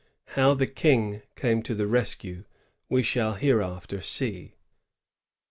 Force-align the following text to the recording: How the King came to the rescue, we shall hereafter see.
How 0.29 0.55
the 0.55 0.65
King 0.65 1.21
came 1.35 1.61
to 1.61 1.75
the 1.75 1.85
rescue, 1.85 2.45
we 2.89 3.03
shall 3.03 3.35
hereafter 3.35 4.01
see. 4.01 4.53